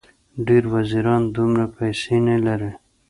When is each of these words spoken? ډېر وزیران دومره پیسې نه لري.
ډېر 0.47 0.63
وزیران 0.73 1.21
دومره 1.35 1.65
پیسې 1.77 2.17
نه 2.27 2.35
لري. 2.45 2.71